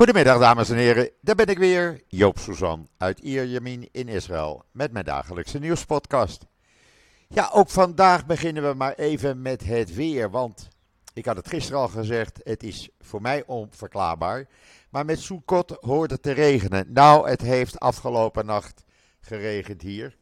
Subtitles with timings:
[0.00, 4.92] Goedemiddag dames en heren, daar ben ik weer, Joop Suzan uit Ierjemien in Israël met
[4.92, 6.46] mijn dagelijkse nieuwspodcast.
[7.28, 10.68] Ja, ook vandaag beginnen we maar even met het weer, want
[11.14, 14.46] ik had het gisteren al gezegd, het is voor mij onverklaarbaar.
[14.90, 16.92] Maar met Soekot hoort het te regenen.
[16.92, 18.84] Nou, het heeft afgelopen nacht
[19.20, 20.16] geregend hier.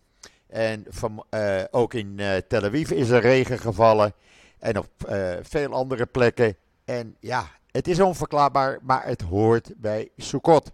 [0.46, 0.86] En
[1.30, 4.12] uh, ook in uh, Tel Aviv is er regen gevallen.
[4.58, 6.56] En op uh, veel andere plekken.
[6.84, 10.70] En ja, het is onverklaarbaar, maar het hoort bij Sukkot.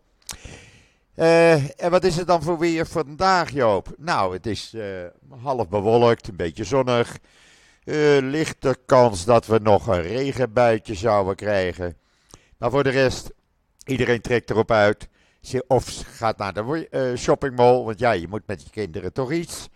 [1.16, 3.94] Uh, en wat is het dan voor weer vandaag, Joop?
[3.98, 4.84] Nou, het is uh,
[5.42, 7.18] half bewolkt, een beetje zonnig.
[7.84, 11.96] Uh, lichte kans dat we nog een regenbuitje zouden krijgen.
[12.58, 13.30] Maar voor de rest,
[13.84, 15.08] iedereen trekt erop uit.
[15.66, 19.68] Of gaat naar de shoppingmall, want ja, je moet met je kinderen toch iets.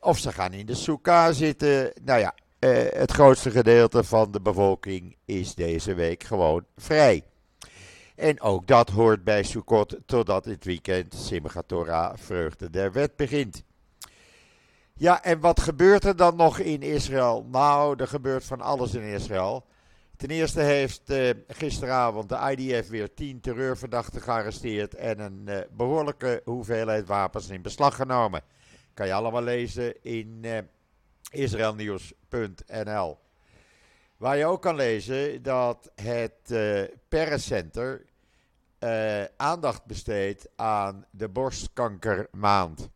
[0.00, 1.92] of ze gaan in de soeka zitten.
[2.04, 2.34] Nou ja,
[2.64, 7.24] uh, het grootste gedeelte van de bevolking is deze week gewoon vrij.
[8.16, 13.62] En ook dat hoort bij Sukkot totdat het weekend Simchat Torah, vreugde der wet, begint.
[14.94, 17.46] Ja, en wat gebeurt er dan nog in Israël?
[17.50, 19.64] Nou, er gebeurt van alles in Israël.
[20.16, 26.42] Ten eerste heeft uh, gisteravond de IDF weer tien terreurverdachten gearresteerd en een uh, behoorlijke
[26.44, 28.42] hoeveelheid wapens in beslag genomen.
[28.94, 30.58] Kan je allemaal lezen in uh,
[32.32, 33.18] israelnieuws.nl.
[34.16, 38.04] Waar je ook kan lezen dat het uh, Perrencenter
[38.80, 42.88] uh, aandacht besteedt aan de borstkankermaand.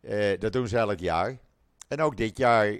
[0.00, 1.38] Uh, dat doen ze elk jaar.
[1.88, 2.76] En ook dit jaar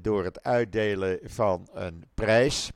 [0.00, 2.70] door het uitdelen van een prijs.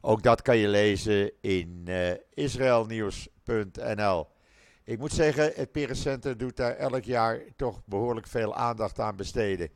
[0.00, 1.88] Ook dat kan je lezen in
[2.34, 4.26] israelnieuws.nl.
[4.84, 9.70] Ik moet zeggen, het Perrencenter doet daar elk jaar toch behoorlijk veel aandacht aan besteden.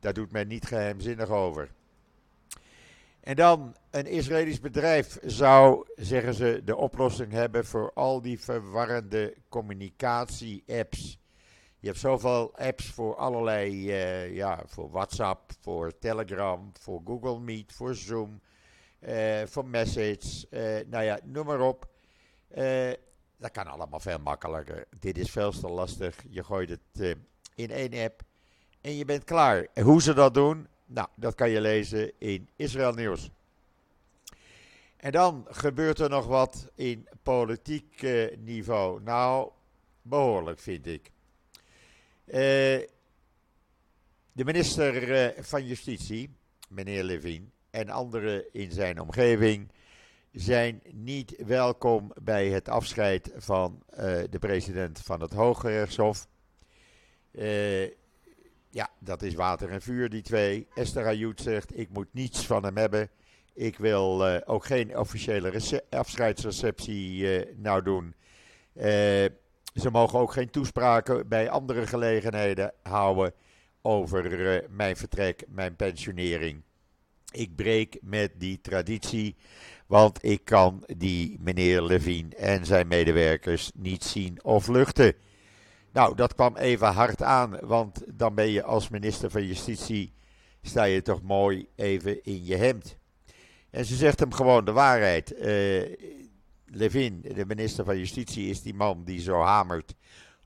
[0.00, 1.68] Daar doet men niet geheimzinnig over.
[3.20, 9.36] En dan, een Israëlisch bedrijf zou, zeggen ze, de oplossing hebben voor al die verwarrende
[9.48, 11.18] communicatie-apps.
[11.78, 17.72] Je hebt zoveel apps voor allerlei, uh, ja, voor WhatsApp, voor Telegram, voor Google Meet,
[17.72, 18.40] voor Zoom,
[19.00, 21.88] uh, voor Message, uh, nou ja, noem maar op.
[23.38, 24.86] dat kan allemaal veel makkelijker.
[24.98, 26.16] Dit is veel te lastig.
[26.28, 27.16] Je gooit het
[27.54, 28.27] in één app
[28.80, 29.66] en je bent klaar.
[29.82, 33.30] hoe ze dat doen, nou, dat kan je lezen in Israël Nieuws.
[34.96, 39.02] En dan gebeurt er nog wat in politiek uh, niveau.
[39.02, 39.50] Nou,
[40.02, 41.10] behoorlijk vind ik.
[42.26, 42.34] Uh,
[44.32, 46.36] de minister uh, van Justitie,
[46.68, 49.72] meneer Levin, en anderen in zijn omgeving
[50.32, 53.82] zijn niet welkom bij het afscheid van
[54.30, 56.28] de president van het Hoge Rechtshof.
[58.70, 60.66] Ja, dat is water en vuur, die twee.
[60.74, 63.10] Esther Ayoud zegt, ik moet niets van hem hebben.
[63.54, 68.14] Ik wil uh, ook geen officiële afscheidsreceptie uh, nou doen.
[68.74, 68.84] Uh,
[69.74, 73.32] ze mogen ook geen toespraken bij andere gelegenheden houden
[73.82, 76.62] over mijn vertrek, mijn pensionering.
[77.30, 79.36] Ik breek met die traditie,
[79.86, 85.14] want ik kan die meneer Levine en zijn medewerkers niet zien of luchten.
[85.98, 90.12] Nou, dat kwam even hard aan, want dan ben je als minister van Justitie,
[90.62, 92.96] sta je toch mooi even in je hemd.
[93.70, 95.32] En ze zegt hem gewoon de waarheid.
[95.32, 95.96] Uh,
[96.66, 99.94] Levin, de minister van Justitie, is die man die zo hamert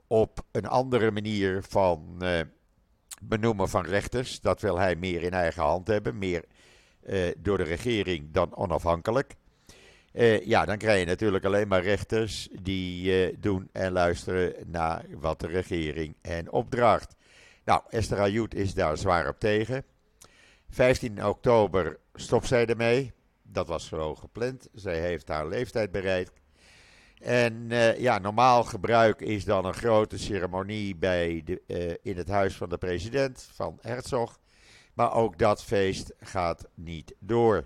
[0.06, 2.40] op een andere manier van uh,
[3.22, 4.40] benoemen van rechters.
[4.40, 6.44] Dat wil hij meer in eigen hand hebben, meer
[7.06, 9.34] uh, door de regering dan onafhankelijk.
[10.12, 15.04] Uh, ja, dan krijg je natuurlijk alleen maar rechters die uh, doen en luisteren naar
[15.10, 17.14] wat de regering hen opdraagt.
[17.64, 19.84] Nou, Esther Ayoud is daar zwaar op tegen.
[20.70, 23.12] 15 oktober stopt zij ermee.
[23.42, 24.68] Dat was zo gepland.
[24.74, 26.32] Zij heeft haar leeftijd bereikt.
[27.20, 32.54] En uh, ja, normaal gebruik is dan een grote ceremonie bij de, in het huis
[32.54, 34.38] van de president van Herzog.
[34.94, 37.64] Maar ook dat feest gaat niet door.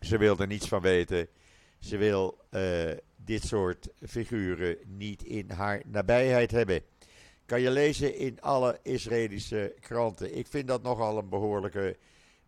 [0.00, 1.28] Ze wil er niets van weten.
[1.78, 6.82] Ze wil uh, dit soort figuren niet in haar nabijheid hebben.
[7.46, 10.36] Kan je lezen in alle Israëlische kranten.
[10.36, 11.96] Ik vind dat nogal een behoorlijke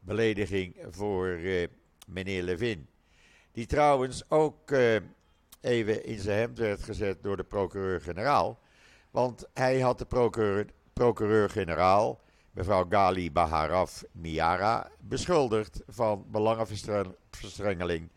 [0.01, 1.67] belediging voor uh,
[2.07, 2.89] meneer Levin.
[3.53, 4.97] Die trouwens ook uh,
[5.61, 8.59] even in zijn hemd werd gezet door de procureur-generaal.
[9.11, 10.07] Want hij had de
[10.93, 12.21] procureur-generaal,
[12.51, 18.11] mevrouw Gali Baharaf Miara, beschuldigd van belangenverstrengeling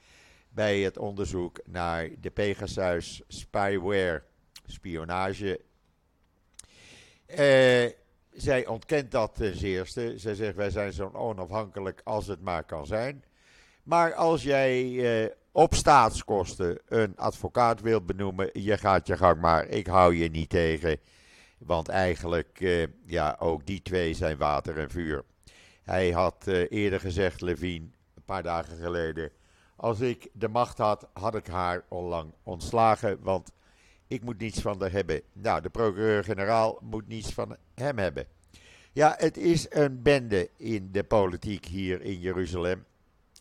[0.53, 4.24] bij het onderzoek naar de Pegasus spyware,
[4.65, 5.62] spionage.
[7.27, 7.89] Uh,
[8.31, 10.13] zij ontkent dat ten zeerste.
[10.15, 13.24] Zij zegt wij zijn zo onafhankelijk als het maar kan zijn.
[13.83, 19.68] Maar als jij uh, op staatskosten een advocaat wilt benoemen, je gaat je gang maar,
[19.68, 20.97] ik hou je niet tegen.
[21.57, 25.24] Want eigenlijk, uh, ja, ook die twee zijn water en vuur.
[25.83, 29.31] Hij had eerder gezegd, Levine, een paar dagen geleden.
[29.81, 33.18] Als ik de macht had, had ik haar onlang ontslagen.
[33.22, 33.51] Want
[34.07, 35.22] ik moet niets van haar hebben.
[35.33, 38.25] Nou, de procureur-generaal moet niets van hem hebben.
[38.92, 42.86] Ja, het is een bende in de politiek hier in Jeruzalem.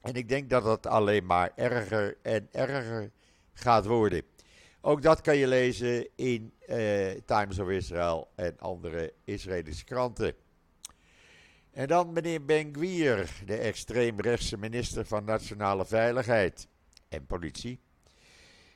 [0.03, 3.11] En ik denk dat het alleen maar erger en erger
[3.53, 4.23] gaat worden.
[4.81, 10.35] Ook dat kan je lezen in uh, Times of Israel en andere Israëlische kranten.
[11.73, 16.69] En dan meneer Ben-Gvir, de extreemrechtse minister van Nationale Veiligheid
[17.09, 17.81] en Politie,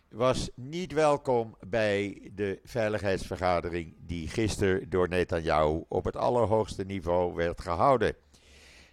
[0.08, 7.61] was niet welkom bij de veiligheidsvergadering die gisteren door Netanyahu op het allerhoogste niveau werd
[7.61, 8.17] gehouden.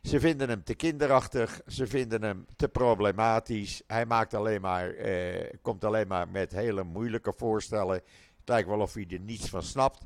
[0.01, 3.81] Ze vinden hem te kinderachtig, ze vinden hem te problematisch.
[3.87, 7.95] Hij maakt alleen maar, eh, komt alleen maar met hele moeilijke voorstellen.
[7.95, 10.05] Het lijkt wel of hij er niets van snapt.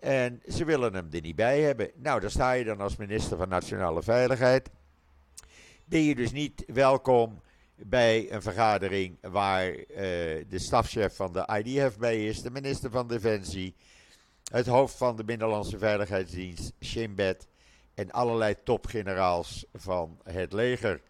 [0.00, 1.90] En ze willen hem er niet bij hebben.
[1.94, 4.70] Nou, daar sta je dan als minister van Nationale Veiligheid.
[5.84, 7.40] Ben je dus niet welkom
[7.76, 9.84] bij een vergadering waar uh,
[10.48, 13.74] de stafchef van de IDF bij is, de minister van Defensie,
[14.50, 17.48] het hoofd van de Binnenlandse Veiligheidsdienst, Shin Bet,
[17.94, 21.00] en allerlei topgeneraals van het leger.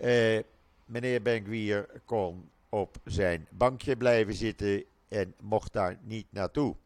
[0.00, 0.38] Uh,
[0.84, 6.76] meneer Benguier kon op zijn bankje blijven zitten en mocht daar niet naartoe.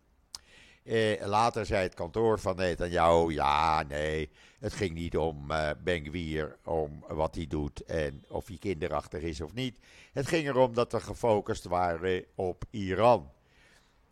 [0.84, 6.56] Uh, later zei het kantoor van Netanyahu, ja, nee, het ging niet om uh, Ben
[6.64, 9.78] om wat hij doet en of hij kinderachtig is of niet.
[10.12, 13.30] Het ging erom dat we gefocust waren op Iran.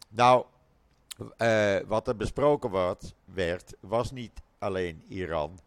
[0.08, 0.44] Nou,
[1.38, 5.58] uh, wat er besproken werd, werd, was niet alleen Iran,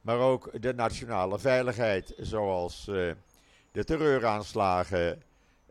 [0.00, 3.12] maar ook de nationale veiligheid, zoals uh,
[3.72, 5.22] de terreuraanslagen,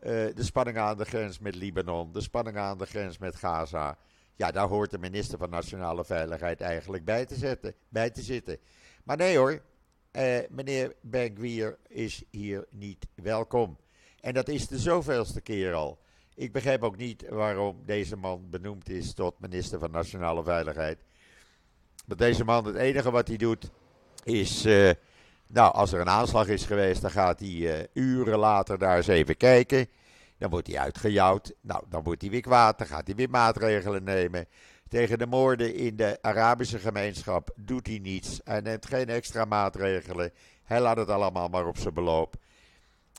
[0.02, 3.98] de spanning aan de grens met Libanon, de spanning aan de grens met Gaza
[4.40, 8.58] ja, daar hoort de minister van Nationale Veiligheid eigenlijk bij te, zetten, bij te zitten.
[9.04, 9.62] Maar nee hoor,
[10.12, 13.78] eh, meneer Benguier is hier niet welkom.
[14.22, 16.00] En dat is de zoveelste keer al.
[16.36, 21.00] Ik begrijp ook niet waarom deze man benoemd is tot minister van Nationale Veiligheid.
[22.06, 23.70] Want deze man, het enige wat hij doet,
[24.24, 24.66] is.
[24.66, 24.92] Uh,
[25.48, 29.08] nou, als er een aanslag is geweest, dan gaat hij uh, uren later daar eens
[29.08, 29.88] even kijken.
[30.40, 31.54] Dan wordt hij uitgejouwd.
[31.62, 32.78] Nou, dan wordt hij weer kwaad.
[32.78, 34.46] Dan gaat hij weer maatregelen nemen.
[34.88, 38.40] Tegen de moorden in de Arabische gemeenschap doet hij niets.
[38.44, 40.32] Hij neemt geen extra maatregelen.
[40.64, 42.36] Hij laat het allemaal maar op zijn beloop.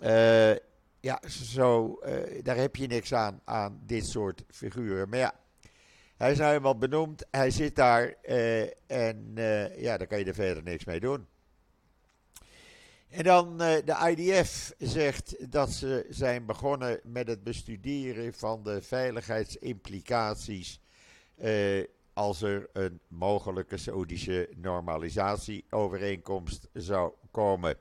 [0.02, 0.55] Uh,
[1.00, 5.08] ja, zo, uh, daar heb je niks aan, aan dit soort figuren.
[5.08, 5.34] Maar ja,
[6.17, 7.26] hij is nou eenmaal benoemd.
[7.31, 9.32] Hij zit daar uh, en
[9.76, 11.26] ja, daar kan je er verder niks mee doen.
[13.11, 18.83] En dan uh, de IDF zegt dat ze zijn begonnen met het bestuderen van de
[18.83, 20.81] veiligheidsimplicaties
[21.43, 27.77] uh, als er een mogelijke Saoedische normalisatieovereenkomst zou komen.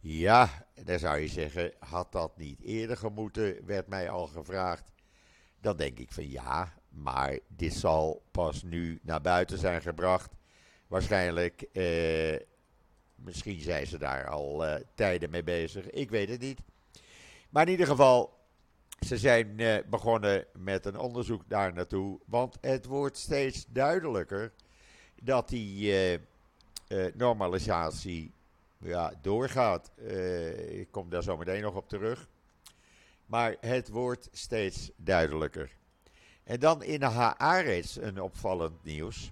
[0.00, 4.92] Ja, dan zou je zeggen, had dat niet eerder gemoeten, werd mij al gevraagd.
[5.60, 10.30] Dan denk ik van ja, maar dit zal pas nu naar buiten zijn gebracht.
[10.86, 12.36] Waarschijnlijk eh,
[13.16, 15.90] Misschien zijn ze daar al uh, tijden mee bezig.
[15.90, 16.60] Ik weet het niet.
[17.50, 18.38] Maar in ieder geval,
[19.06, 22.20] ze zijn uh, begonnen met een onderzoek daar naartoe.
[22.24, 24.52] Want het wordt steeds duidelijker
[25.22, 25.92] dat die
[26.88, 28.32] uh, normalisatie
[28.78, 29.90] ja, doorgaat.
[30.68, 32.28] ik kom daar zo meteen nog op terug.
[33.26, 35.76] Maar het wordt steeds duidelijker.
[36.44, 39.30] En dan in Haaretz een opvallend nieuws.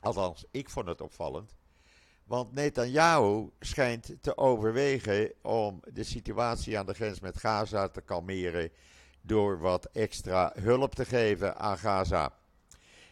[0.00, 1.54] Althans, ik vond het opvallend.
[2.30, 8.70] Want Netanyahu schijnt te overwegen om de situatie aan de grens met Gaza te kalmeren
[9.20, 12.34] door wat extra hulp te geven aan Gaza.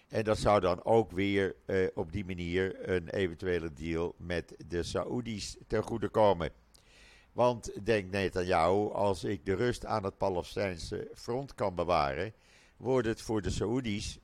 [0.09, 4.83] En dat zou dan ook weer eh, op die manier een eventuele deal met de
[4.83, 6.51] Saoedi's ten goede komen.
[7.33, 12.33] Want denkt Netanyahu, als ik de rust aan het Palestijnse front kan bewaren,
[12.77, 14.19] wordt het voor de Saoedi's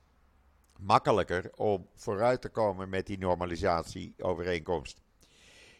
[0.79, 5.01] makkelijker om vooruit te komen met die normalisatieovereenkomst.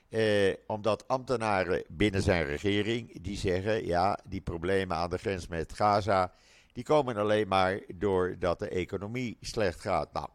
[0.10, 5.74] Eh, omdat ambtenaren binnen zijn regering die zeggen: ja, die problemen aan de grens met
[5.74, 6.34] Gaza,
[6.74, 10.14] die komen alleen maar doordat de economie slecht gaat.
[10.14, 10.30] Nou,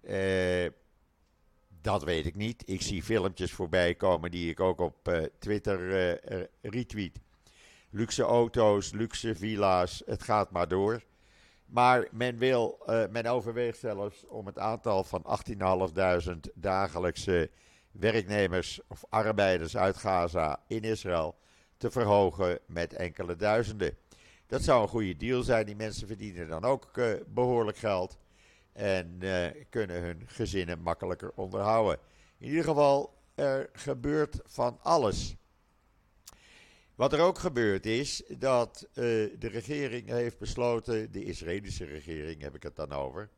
[0.00, 0.70] eh,
[1.80, 2.62] dat weet ik niet.
[2.66, 7.20] Ik zie filmpjes voorbij komen die ik ook op uh, Twitter uh, retweet.
[7.90, 11.02] Luxe auto's, luxe villa's, het gaat maar door.
[11.68, 15.24] Maar men, wil, uh, men overweegt zelfs om het aantal van
[16.32, 17.50] 18.500 dagelijkse
[17.90, 21.36] werknemers of arbeiders uit Gaza in Israël
[21.76, 23.96] te verhogen met enkele duizenden.
[24.46, 25.66] Dat zou een goede deal zijn.
[25.66, 28.18] Die mensen verdienen dan ook uh, behoorlijk geld.
[28.72, 31.98] En uh, kunnen hun gezinnen makkelijker onderhouden.
[32.38, 35.36] In ieder geval, er gebeurt van alles.
[36.98, 38.94] Wat er ook gebeurd is, dat uh,
[39.38, 43.28] de regering heeft besloten, de Israëlische regering heb ik het dan over,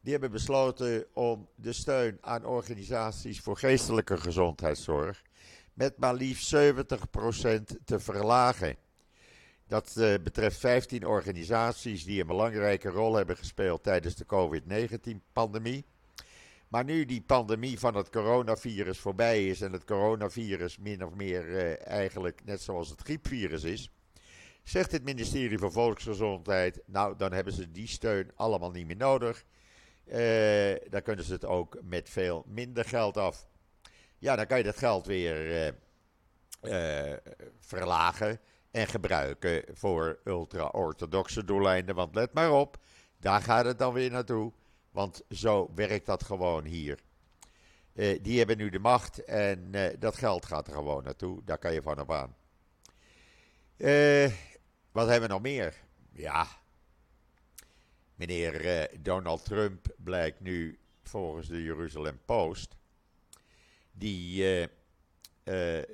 [0.00, 5.22] die hebben besloten om de steun aan organisaties voor geestelijke gezondheidszorg
[5.74, 6.58] met maar liefst 70%
[7.84, 8.76] te verlagen.
[9.66, 15.84] Dat uh, betreft 15 organisaties die een belangrijke rol hebben gespeeld tijdens de COVID-19-pandemie.
[16.72, 21.48] Maar nu die pandemie van het coronavirus voorbij is en het coronavirus min of meer
[21.48, 23.90] uh, eigenlijk net zoals het griepvirus is,
[24.62, 29.44] zegt het ministerie van Volksgezondheid, nou dan hebben ze die steun allemaal niet meer nodig.
[30.06, 33.48] Uh, dan kunnen ze het ook met veel minder geld af.
[34.18, 35.66] Ja, dan kan je dat geld weer
[36.62, 37.12] uh,
[37.58, 41.94] verlagen en gebruiken voor ultra-orthodoxe doeleinden.
[41.94, 42.76] Want let maar op,
[43.20, 44.52] daar gaat het dan weer naartoe.
[44.92, 46.98] Want zo werkt dat gewoon hier.
[47.94, 51.44] Uh, die hebben nu de macht en uh, dat geld gaat er gewoon naartoe.
[51.44, 52.36] Daar kan je van op aan.
[53.76, 54.32] Uh,
[54.92, 55.80] wat hebben we nog meer?
[56.12, 56.46] Ja.
[58.14, 62.76] Meneer Donald Trump blijkt nu volgens de Jeruzalem Post.
[63.92, 64.68] Die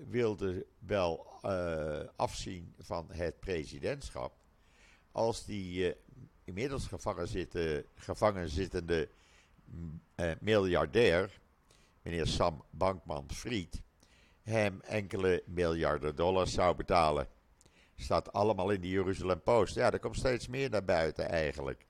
[0.09, 1.41] wilde wel
[2.17, 4.33] afzien van het presidentschap.
[5.13, 5.95] Als die
[6.49, 9.09] inmiddels gevangen, zitten, gevangen zittende
[10.17, 11.31] uh, miljardair,
[12.03, 13.83] meneer Sam Bankman-Fried,
[14.43, 17.29] hem enkele miljarden dollars zou betalen.
[17.97, 19.75] Staat allemaal in de Jeruzalem Post.
[19.75, 21.87] Ja, er komt steeds meer naar buiten eigenlijk.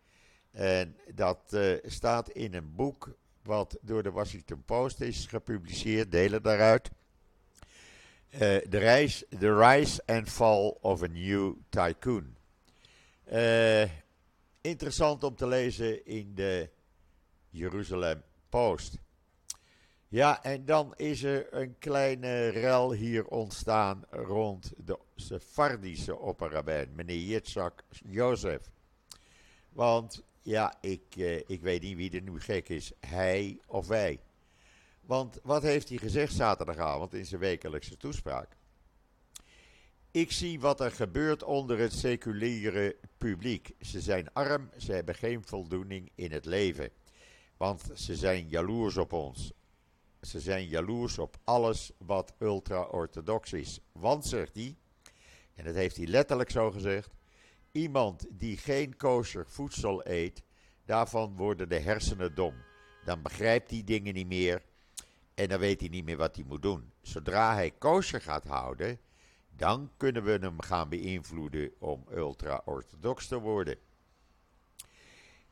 [0.51, 6.43] En dat uh, staat in een boek wat door de Washington Post is gepubliceerd, delen
[6.43, 6.91] daaruit.
[8.31, 12.37] Uh, the, rise, the Rise and Fall of a New Tycoon.
[13.33, 13.85] Uh,
[14.69, 16.71] interessant om te lezen in de
[17.51, 18.99] Jeruzalem Post.
[20.09, 27.21] Ja, en dan is er een kleine rel hier ontstaan rond de Sephardische opperrabijn, meneer
[27.21, 28.71] Yitzhak Jozef.
[29.69, 34.21] Want ja, ik, eh, ik weet niet wie er nu gek is, hij of wij.
[35.01, 38.57] Want wat heeft hij gezegd zaterdagavond in zijn wekelijkse toespraak?
[40.11, 43.75] Ik zie wat er gebeurt onder het seculiere publiek.
[43.81, 46.91] Ze zijn arm, ze hebben geen voldoening in het leven.
[47.57, 49.53] Want ze zijn jaloers op ons.
[50.21, 53.81] Ze zijn jaloers op alles wat ultra-orthodox is.
[53.93, 54.77] Want, zegt hij,
[55.55, 57.11] en dat heeft hij letterlijk zo gezegd:
[57.73, 60.43] iemand die geen kosher voedsel eet,
[60.85, 62.55] daarvan worden de hersenen dom.
[63.05, 64.63] Dan begrijpt hij dingen niet meer
[65.35, 66.93] en dan weet hij niet meer wat hij moet doen.
[67.01, 69.01] Zodra hij kosher gaat houden,
[69.59, 73.77] dan kunnen we hem gaan beïnvloeden om ultra-orthodox te worden.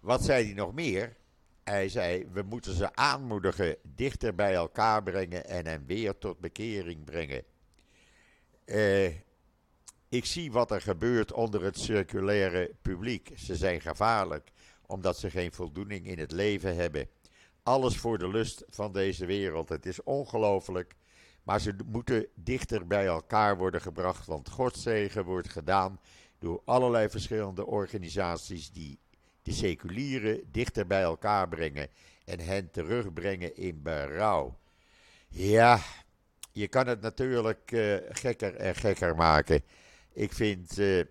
[0.00, 1.16] Wat zei hij nog meer?
[1.64, 7.04] Hij zei: We moeten ze aanmoedigen, dichter bij elkaar brengen en hen weer tot bekering
[7.04, 7.44] brengen.
[8.64, 9.06] Uh,
[10.08, 13.32] ik zie wat er gebeurt onder het circulaire publiek.
[13.36, 14.50] Ze zijn gevaarlijk,
[14.86, 17.08] omdat ze geen voldoening in het leven hebben.
[17.62, 19.68] Alles voor de lust van deze wereld.
[19.68, 20.94] Het is ongelooflijk
[21.46, 26.00] maar ze moeten dichter bij elkaar worden gebracht, want Godzegen wordt gedaan
[26.38, 28.98] door allerlei verschillende organisaties die
[29.42, 31.88] de seculieren dichter bij elkaar brengen
[32.24, 34.58] en hen terugbrengen in berouw.
[35.28, 35.80] Ja,
[36.52, 39.62] je kan het natuurlijk uh, gekker en gekker maken.
[40.12, 41.04] Ik vind, uh,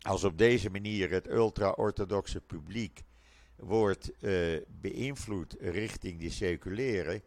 [0.00, 3.02] als op deze manier het ultra-orthodoxe publiek
[3.56, 7.20] wordt uh, beïnvloed richting die seculieren, eh,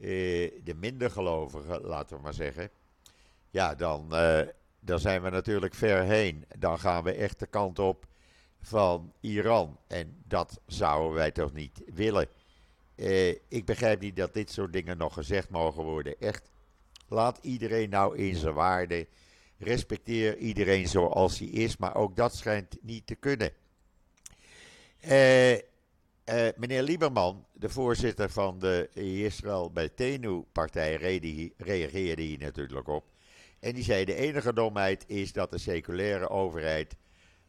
[0.00, 2.70] de minder gelovigen, laten we maar zeggen.
[3.50, 4.40] Ja, dan, uh,
[4.80, 6.44] dan zijn we natuurlijk ver heen.
[6.58, 8.06] Dan gaan we echt de kant op
[8.60, 9.78] van Iran.
[9.86, 12.28] En dat zouden wij toch niet willen.
[12.96, 16.20] Uh, ik begrijp niet dat dit soort dingen nog gezegd mogen worden.
[16.20, 16.50] Echt,
[17.08, 19.06] laat iedereen nou in zijn waarde.
[19.58, 21.76] Respecteer iedereen zoals hij is.
[21.76, 23.52] Maar ook dat schijnt niet te kunnen.
[25.04, 25.58] Uh,
[26.32, 30.96] uh, meneer Lieberman, de voorzitter van de Israël Betenu-partij,
[31.56, 33.04] reageerde hier natuurlijk op.
[33.60, 36.96] En die zei: De enige domheid is dat de seculaire overheid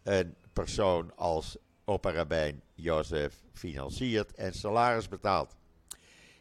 [0.03, 5.55] een persoon als opperrabijn Jozef financiert en salaris betaalt.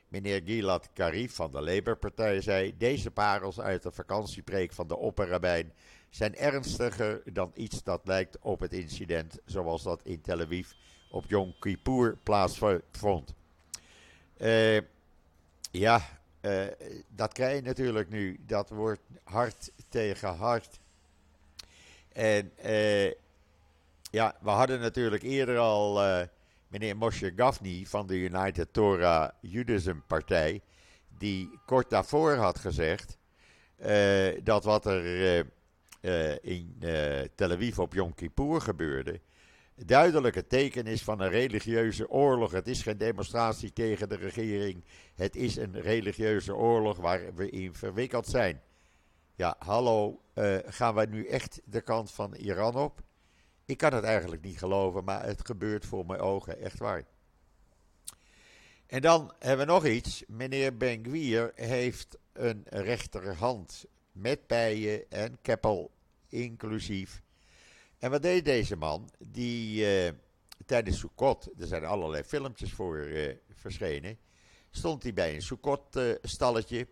[0.08, 5.72] Meneer Gilad Karif van de Labour-partij zei: Deze parels uit de vakantiepreek van de opperrabijn
[6.10, 10.68] zijn ernstiger dan iets dat lijkt op het incident zoals dat in Tel Aviv
[11.10, 13.34] op Yom Kippur plaatsvond.
[14.38, 14.80] Uh,
[15.70, 16.02] ja,
[17.08, 18.40] dat krijg je natuurlijk nu.
[18.46, 20.80] Dat wordt hard tegen hard.
[22.12, 22.52] En
[24.10, 26.00] ja, we hadden natuurlijk eerder al
[26.68, 30.60] meneer Moshe Gafni van de United Torah Judaism Partij,
[31.18, 33.18] die kort daarvoor had gezegd
[34.42, 35.46] dat wat er
[36.42, 36.76] in
[37.34, 39.20] Tel Aviv op Yom Kippur gebeurde,
[39.86, 42.52] duidelijke teken is van een religieuze oorlog.
[42.52, 44.84] Het is geen demonstratie tegen de regering.
[45.14, 48.60] Het is een religieuze oorlog waar we in verwikkeld zijn.
[49.34, 53.02] Ja, hallo, uh, gaan wij nu echt de kant van Iran op?
[53.64, 57.04] Ik kan het eigenlijk niet geloven, maar het gebeurt voor mijn ogen, echt waar.
[58.86, 60.24] En dan hebben we nog iets.
[60.26, 65.90] Meneer Ben-Gvir heeft een rechterhand met pijen en keppel
[66.28, 67.22] inclusief
[68.00, 69.10] en wat deed deze man?
[69.18, 70.12] Die uh,
[70.66, 74.18] tijdens Sukkot, er zijn allerlei filmpjes voor uh, verschenen,
[74.70, 76.88] stond hij bij een Sukkot-stalletje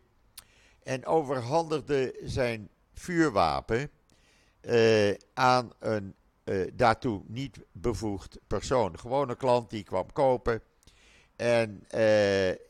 [0.83, 3.91] en overhandigde zijn vuurwapen
[4.61, 6.15] eh, aan een
[6.75, 8.99] daartoe niet bevoegd persoon.
[8.99, 10.63] Gewoon een klant die kwam kopen.
[11.37, 11.87] En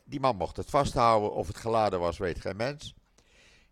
[0.03, 1.33] die man mocht het vasthouden.
[1.33, 2.93] Of het geladen was, weet geen mens.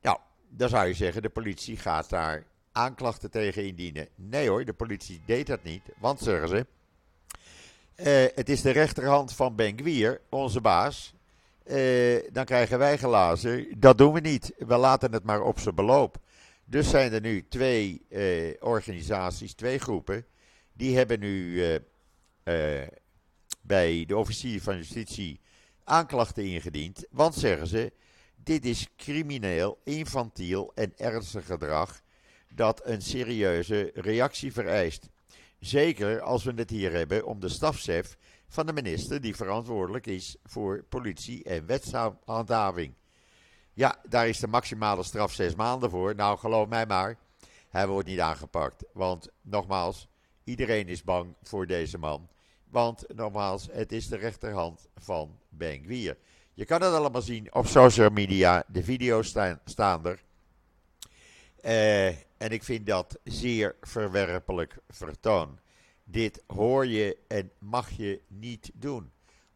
[0.02, 0.20] Nou,
[0.50, 2.46] dan zou je zeggen, de politie gaat daar
[2.78, 4.08] aanklachten tegen indienen.
[4.16, 6.66] Nee hoor, de politie deed dat niet, want zeggen ze.
[7.96, 11.14] Uh, het is de rechterhand van Ben Gwier, onze baas.
[11.66, 13.80] Uh, dan krijgen wij glazen.
[13.80, 14.54] Dat doen we niet.
[14.58, 16.18] We laten het maar op zijn beloop.
[16.66, 20.26] Dus zijn er nu twee uh, organisaties, twee groepen.
[20.74, 21.62] Die hebben nu
[23.62, 25.40] bij de officier van justitie
[25.84, 27.06] aanklachten ingediend.
[27.12, 27.92] Want zeggen ze,
[28.36, 32.02] dit is crimineel, infantiel en ernstig gedrag
[32.54, 35.10] dat een serieuze reactie vereist.
[35.60, 40.36] Zeker als we het hier hebben om de stafchef van de minister die verantwoordelijk is
[40.44, 42.94] voor politie en wetshandhaving.
[43.74, 46.16] Ja, daar is de maximale straf zes maanden voor.
[46.16, 47.18] Nou, geloof mij maar,
[47.70, 48.84] hij wordt niet aangepakt.
[48.94, 50.08] Want nogmaals,
[50.44, 52.30] iedereen is bang voor deze man.
[52.70, 56.18] Want nogmaals, het is de rechterhand van Ben Gwier.
[56.54, 58.64] Je kan het allemaal zien op social media.
[58.68, 60.24] De video's staan, er.
[61.66, 65.60] Uh, en ik vind dat zeer verwerpelijk vertoon.
[66.04, 69.12] Dit hoor je en mag je niet doen.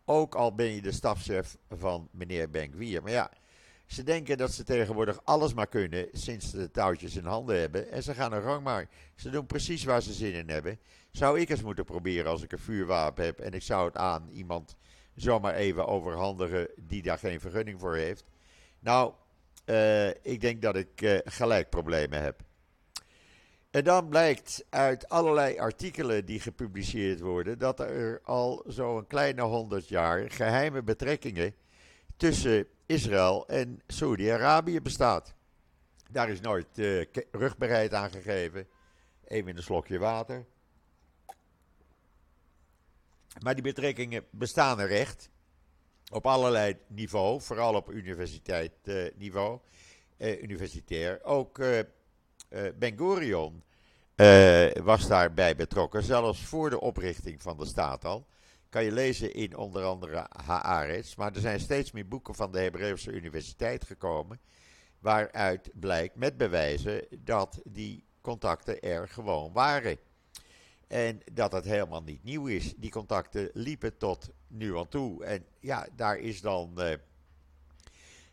[0.05, 3.01] Ook al ben je de stafchef van meneer Benkwier.
[3.01, 3.31] Maar ja,
[3.85, 7.91] ze denken dat ze tegenwoordig alles maar kunnen sinds ze de touwtjes in handen hebben.
[7.91, 8.89] En ze gaan er gang maar.
[9.15, 10.79] Ze doen precies waar ze zin in hebben.
[11.11, 14.29] Zou ik eens moeten proberen als ik een vuurwapen heb en ik zou het aan
[14.29, 14.75] iemand
[15.15, 18.25] zomaar even overhandigen die daar geen vergunning voor heeft.
[18.79, 19.13] Nou,
[19.65, 22.43] uh, ik denk dat ik uh, gelijk problemen heb.
[23.71, 29.87] En dan blijkt uit allerlei artikelen die gepubliceerd worden dat er al zo'n kleine honderd
[29.87, 31.55] jaar geheime betrekkingen
[32.17, 35.33] tussen Israël en Saudi-Arabië bestaat.
[36.09, 38.67] Daar is nooit uh, rugbereid aan gegeven.
[39.27, 40.45] Even een slokje water.
[43.43, 45.29] Maar die betrekkingen bestaan er echt.
[46.09, 49.59] Op allerlei niveau, vooral op universiteitsniveau,
[50.17, 51.23] uh, universitair.
[51.23, 51.59] Ook
[52.53, 53.63] uh, Ben Gurion
[54.83, 58.25] was daarbij betrokken, zelfs voor de oprichting van de staat al.
[58.69, 61.15] Kan je lezen in onder andere Haaretz.
[61.15, 64.39] Maar er zijn steeds meer boeken van de Hebreeuwse Universiteit gekomen.
[64.99, 69.97] Waaruit blijkt met bewijzen dat die contacten er gewoon waren.
[70.87, 72.73] En dat het helemaal niet nieuw is.
[72.77, 75.23] Die contacten liepen tot nu aan toe.
[75.25, 76.93] En ja, daar is dan uh,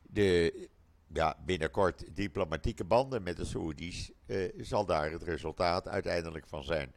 [0.02, 0.68] de
[1.12, 4.10] ja, binnenkort diplomatieke banden met de Saoedi's.
[4.26, 6.92] Uh, zal daar het resultaat uiteindelijk van zijn.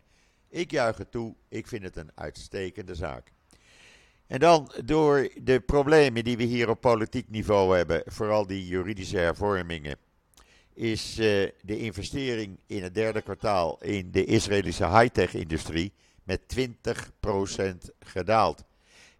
[0.49, 1.35] Ik juich het toe.
[1.47, 3.31] Ik vind het een uitstekende zaak.
[4.27, 9.17] En dan door de problemen die we hier op politiek niveau hebben, vooral die juridische
[9.17, 9.97] hervormingen
[10.73, 11.25] is uh,
[11.61, 15.91] de investering in het derde kwartaal in de Israëlische high-tech-industrie
[16.23, 16.61] met 20%
[17.99, 18.63] gedaald.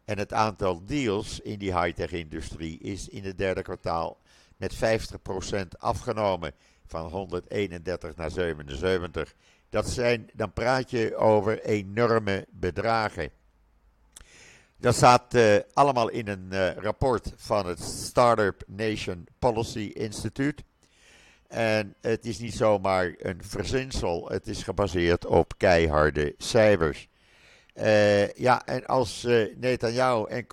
[0.05, 4.20] En het aantal deals in die high-tech-industrie is in het derde kwartaal
[4.61, 6.53] met 50% afgenomen.
[6.85, 9.33] Van 131 naar 77.
[9.69, 13.29] Dat zijn, dan praat je over enorme bedragen.
[14.77, 20.63] Dat staat uh, allemaal in een uh, rapport van het Startup Nation Policy Institute.
[21.47, 27.07] En het is niet zomaar een verzinsel, het is gebaseerd op keiharde cijfers.
[27.75, 30.47] Uh, ja, en als uh, Netanyahu en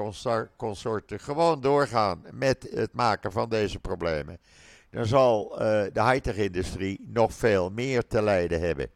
[0.57, 4.39] consorten gewoon doorgaan met het maken van deze problemen,
[4.91, 5.59] dan zal uh,
[5.93, 8.91] de high-tech-industrie nog veel meer te lijden hebben.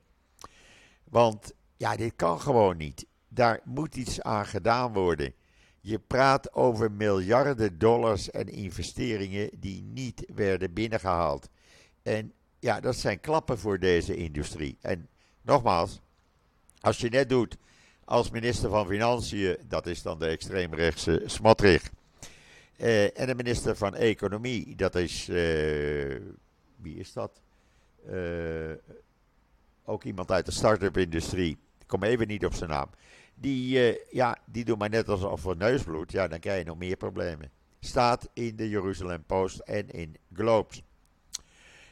[1.04, 3.06] Want ja, dit kan gewoon niet.
[3.28, 5.34] Daar moet iets aan gedaan worden.
[5.80, 11.48] Je praat over miljarden dollars en investeringen die niet werden binnengehaald.
[12.02, 14.78] En ja, dat zijn klappen voor deze industrie.
[14.80, 15.08] En
[15.40, 16.00] nogmaals,
[16.80, 17.56] als je net doet
[18.04, 21.90] als minister van Financiën, dat is dan de extreemrechtse Smotrich.
[22.76, 25.36] Uh, en de minister van Economie, dat is, uh,
[26.76, 27.40] wie is dat?
[28.10, 28.72] Uh,
[29.84, 31.58] ook iemand uit de start-up industrie.
[31.78, 32.90] Ik kom even niet op zijn naam.
[33.34, 36.12] Die, ja, die doen maar net alsof voor neusbloed.
[36.12, 37.50] Ja, dan krijg je nog meer problemen.
[37.80, 40.82] Staat in de Jeruzalem Post en in Globes.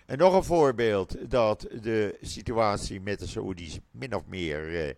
[0.06, 4.96] En nog een voorbeeld dat de situatie met de Saoedi's min of meer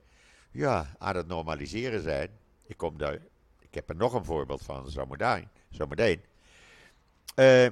[0.53, 2.31] ja, aan het normaliseren zijn.
[2.67, 3.19] Ik, kom daar,
[3.61, 5.49] ik heb er nog een voorbeeld van zometeen.
[5.71, 6.21] zometeen.
[7.37, 7.67] Uh,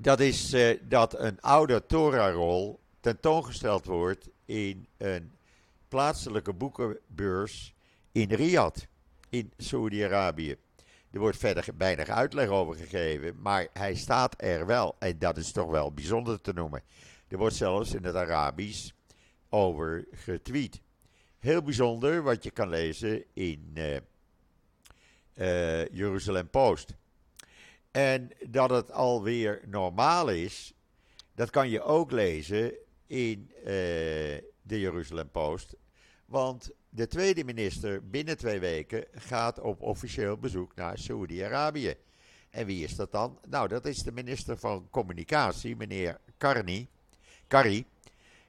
[0.00, 5.32] dat is uh, dat een oude Torah-rol tentoongesteld wordt in een
[5.88, 7.74] plaatselijke boekenbeurs
[8.12, 8.82] in Riyadh,
[9.30, 10.56] in Saudi-Arabië.
[11.10, 14.96] Er wordt verder weinig uitleg over gegeven, maar hij staat er wel.
[14.98, 16.82] En dat is toch wel bijzonder te noemen.
[17.28, 18.90] Er wordt zelfs in het Arabisch
[19.48, 20.80] over getweet.
[21.44, 23.96] Heel bijzonder wat je kan lezen in uh,
[25.34, 26.94] uh, Jeruzalem Post.
[27.90, 30.74] En dat het alweer normaal is,
[31.34, 32.74] dat kan je ook lezen
[33.06, 33.64] in uh,
[34.62, 35.76] de Jeruzalem Post.
[36.26, 41.94] Want de tweede minister binnen twee weken gaat op officieel bezoek naar Saoedi-Arabië.
[42.50, 43.38] En wie is dat dan?
[43.48, 46.88] Nou, dat is de minister van Communicatie, meneer Karni.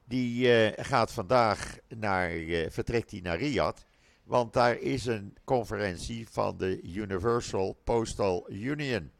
[0.07, 3.81] Die uh, gaat vandaag naar, uh, vertrekt hij naar Riyadh.
[4.23, 9.11] Want daar is een conferentie van de Universal Postal Union.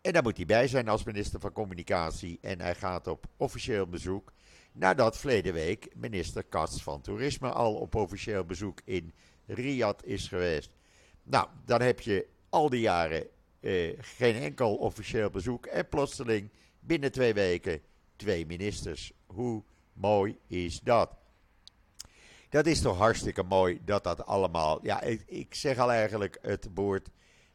[0.00, 2.38] En daar moet hij bij zijn als minister van Communicatie.
[2.40, 4.32] En hij gaat op officieel bezoek.
[4.72, 9.12] Nadat verleden week minister Katz van Toerisme al op officieel bezoek in
[9.46, 10.70] Riyadh is geweest.
[11.22, 13.26] Nou, dan heb je al die jaren
[13.60, 15.66] eh, geen enkel officieel bezoek.
[15.66, 17.80] En plotseling binnen twee weken
[18.16, 19.12] twee ministers.
[19.26, 19.62] Hoe
[20.00, 21.10] mooi is dat?
[22.48, 24.78] Dat is toch hartstikke mooi dat dat allemaal.
[24.82, 27.08] Ja, ik, ik zeg al eigenlijk het woord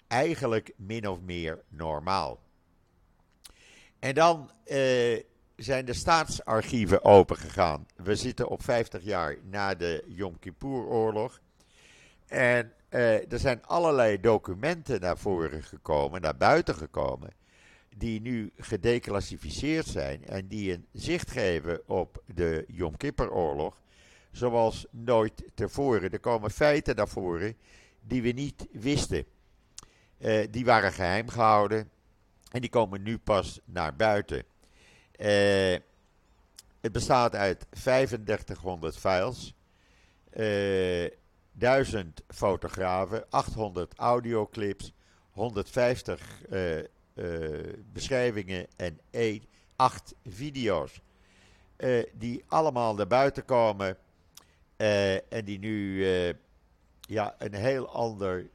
[0.08, 2.40] eigenlijk min of meer normaal.
[4.00, 5.20] En dan uh,
[5.56, 7.86] zijn de staatsarchieven opengegaan.
[7.96, 11.42] We zitten op 50 jaar na de Yom Kippur-oorlog.
[12.28, 17.30] En uh, er zijn allerlei documenten naar voren gekomen, naar buiten gekomen,
[17.98, 23.82] die nu gedeclassificeerd zijn en die een zicht geven op de Yom Kippur-oorlog,
[24.32, 26.12] zoals nooit tevoren.
[26.12, 27.56] Er komen feiten naar voren
[28.02, 29.26] die we niet wisten.
[30.20, 31.90] Uh, die waren geheim gehouden
[32.52, 34.44] en die komen nu pas naar buiten.
[35.20, 35.78] Uh,
[36.82, 39.56] het bestaat uit 3500 files,
[40.34, 41.12] uh, eh,
[41.52, 44.94] 1000 fotografen, 800 audioclips,
[45.32, 46.84] 150 uh,
[47.94, 49.00] beschrijvingen en
[49.76, 51.02] 8 video's.
[52.14, 53.98] die allemaal naar buiten komen
[55.30, 56.06] en die nu
[57.02, 58.50] ja, een heel ander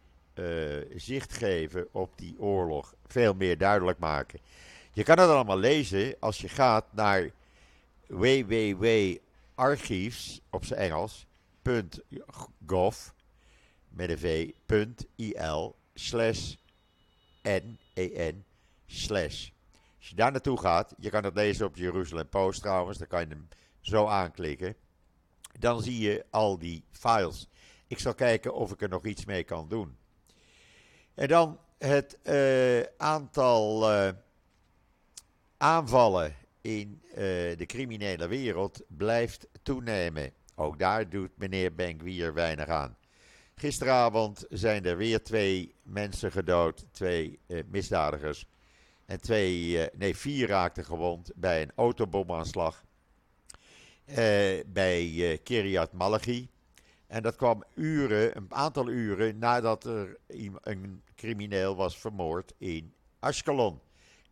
[0.96, 2.94] zicht geven op die oorlog.
[3.06, 4.40] Veel meer duidelijk maken.
[4.92, 7.30] Je kan het allemaal lezen als je gaat naar
[8.06, 9.20] www.archives
[10.50, 11.26] op zijn Engels
[12.66, 13.08] .gov
[13.88, 14.18] met een
[14.66, 16.54] v.il slash
[17.42, 18.44] n e n
[19.98, 23.20] Als je daar naartoe gaat, je kan het lezen op Jeruzalem Post trouwens, dan kan
[23.20, 23.48] je hem
[23.80, 24.74] zo aanklikken.
[25.58, 27.48] Dan zie je al die files.
[27.86, 29.96] Ik zal kijken of ik er nog iets mee kan doen.
[31.14, 34.08] En dan het uh, aantal uh,
[35.56, 37.16] aanvallen in uh,
[37.56, 40.32] de criminele wereld blijft toenemen.
[40.54, 42.96] Ook daar doet meneer Benkwier weinig aan.
[43.54, 48.46] Gisteravond zijn er weer twee mensen gedood, twee misdadigers.
[49.08, 52.84] En twee, uh, nee, vier raakten gewond bij een autobomaanslag
[54.66, 56.48] bij Kiryat Malachi.
[57.06, 60.18] En dat kwam uren, een aantal uren nadat er
[60.62, 63.80] een crimineel was vermoord in Ashkelon.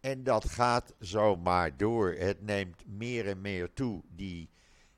[0.00, 2.12] En dat gaat zomaar door.
[2.12, 4.48] Het neemt meer en meer toe, die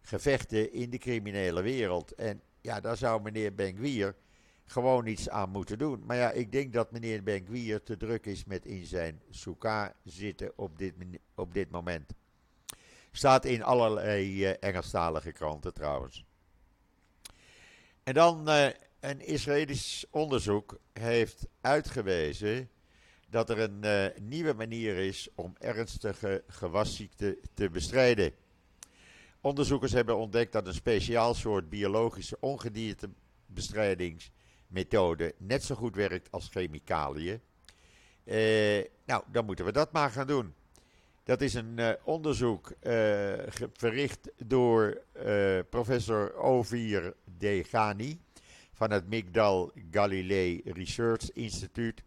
[0.01, 2.15] gevechten in de criminele wereld.
[2.15, 4.15] En ja, daar zou meneer Benguier
[4.71, 6.03] gewoon iets aan moeten doen.
[6.07, 10.53] Maar ja, ik denk dat meneer Benguier te druk is met in zijn souka zitten
[10.57, 10.95] op dit,
[11.35, 12.13] op dit moment.
[13.13, 16.25] Staat in allerlei uh, Engelstalige kranten trouwens.
[18.03, 18.67] En dan uh,
[19.01, 22.71] een Israëlisch onderzoek heeft uitgewezen
[23.29, 28.33] dat er een uh, nieuwe manier is om ernstige gewasziekten te bestrijden.
[29.41, 34.23] Onderzoekers hebben ontdekt dat een speciaal soort biologische ongediertebestrijding
[34.69, 37.41] methode net zo goed werkt als chemicaliën.
[39.05, 40.55] nou, dan moeten we dat maar gaan doen.
[41.29, 43.33] Dat is een uh, onderzoek uh,
[43.73, 48.21] verricht door uh, professor Ovir Degani
[48.73, 52.03] van het Migdal Galilei Research Institute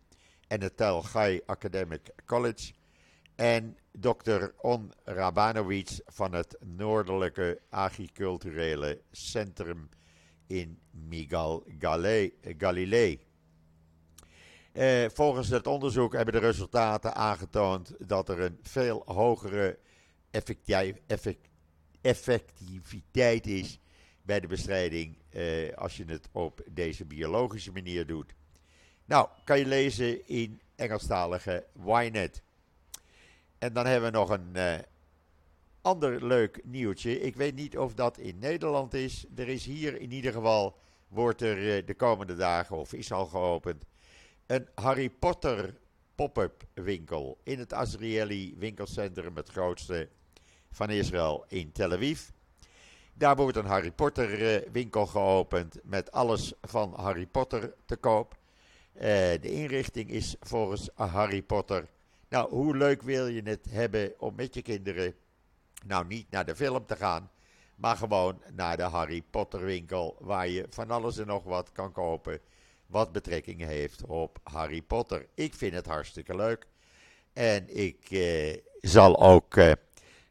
[0.48, 2.74] en het Tel Gai Academic College.
[3.36, 9.90] En dokter On Rabanovic van het Noordelijke Agriculturele Centrum
[10.52, 11.64] in Migal
[12.58, 13.20] Galilei.
[14.72, 19.80] Eh, volgens het onderzoek hebben de resultaten aangetoond dat er een veel hogere
[22.02, 23.80] effectiviteit is
[24.22, 28.36] bij de bestrijding eh, als je het op deze biologische manier doet.
[29.06, 32.42] Nou, kan je lezen in Engelstalige Ynet.
[33.58, 34.76] En dan hebben we nog een uh,
[35.82, 37.20] ander leuk nieuwtje.
[37.20, 39.26] Ik weet niet of dat in Nederland is.
[39.36, 43.26] Er is hier in ieder geval, wordt er uh, de komende dagen, of is al
[43.26, 43.86] geopend,
[44.46, 45.78] een Harry Potter
[46.16, 50.10] pop-up winkel in het Azrieli winkelcentrum, het grootste
[50.72, 52.22] van Israël in Tel Aviv.
[53.14, 58.38] Daar wordt een Harry Potter uh, winkel geopend met alles van Harry Potter te koop.
[58.96, 59.02] Uh,
[59.42, 61.88] de inrichting is volgens Harry Potter.
[62.30, 65.16] Nou, hoe leuk wil je het hebben om met je kinderen,
[65.86, 67.30] nou niet naar de film te gaan,
[67.76, 71.92] maar gewoon naar de Harry Potter winkel, waar je van alles en nog wat kan
[71.92, 72.40] kopen
[72.92, 75.26] wat betrekking heeft op Harry Potter.
[75.34, 76.68] Ik vind het hartstikke leuk.
[77.34, 79.72] En ik eh, zal ook eh,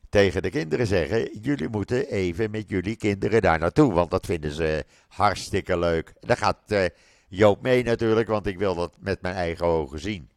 [0.08, 4.52] tegen de kinderen zeggen: jullie moeten even met jullie kinderen daar naartoe, want dat vinden
[4.52, 6.12] ze hartstikke leuk.
[6.20, 6.84] Daar gaat eh,
[7.32, 10.30] Joop mee natuurlijk, want ik wil dat met mijn eigen ogen zien.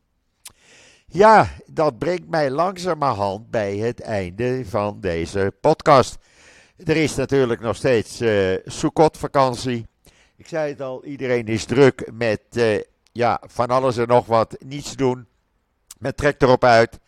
[1.13, 6.17] Ja, dat brengt mij langzamerhand bij het einde van deze podcast.
[6.77, 8.57] Er is natuurlijk nog steeds uh,
[9.11, 9.87] vakantie.
[10.35, 12.79] Ik zei het al, iedereen is druk met uh,
[13.11, 15.27] ja, van alles en nog wat niets doen.
[15.97, 16.99] Met trek erop uit.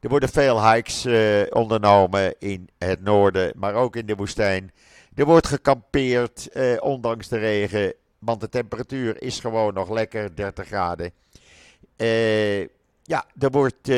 [0.00, 4.72] Er worden veel hikes uh, ondernomen in het noorden, maar ook in de woestijn.
[5.14, 6.48] Er wordt gekampeerd,
[6.80, 11.12] ondanks de regen, want de temperatuur is gewoon nog lekker, 30 graden.
[13.04, 13.90] Ja, er wordt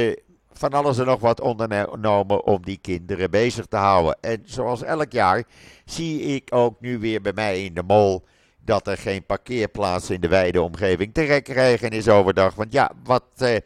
[0.59, 4.17] van alles en nog wat ondernomen om die kinderen bezig te houden.
[4.21, 5.45] En zoals elk jaar
[5.85, 8.25] zie ik ook nu weer bij mij in de mol
[8.67, 12.55] dat er geen parkeerplaats in de wijde omgeving te krijgen is overdag.
[12.55, 13.57] Want ja, wat uh,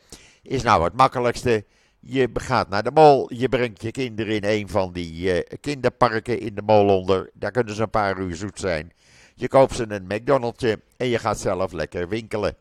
[0.42, 1.64] is nou het makkelijkste?
[2.00, 6.40] Je gaat naar de mol, je brengt je kinderen in een van die uh, kinderparken
[6.40, 7.30] in de mol onder.
[7.34, 8.92] Daar kunnen ze een paar uur zoet zijn.
[9.34, 12.56] Je koopt ze een McDonald'sje en je gaat zelf lekker winkelen.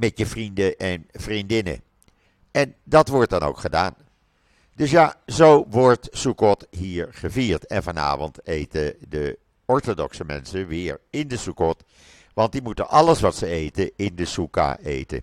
[0.00, 1.82] Met je vrienden en vriendinnen.
[2.50, 3.94] En dat wordt dan ook gedaan.
[4.74, 7.66] Dus ja, zo wordt Sukkot hier gevierd.
[7.66, 11.84] En vanavond eten de orthodoxe mensen weer in de Sukkot.
[12.34, 15.22] Want die moeten alles wat ze eten in de Sukkah eten.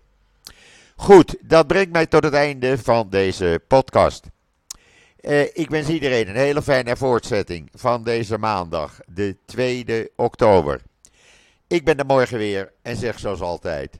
[0.95, 4.25] Goed, dat brengt mij tot het einde van deze podcast.
[5.19, 10.81] Eh, ik wens iedereen een hele fijne voortzetting van deze maandag, de 2 oktober.
[11.67, 13.99] Ik ben er morgen weer en zeg zoals altijd: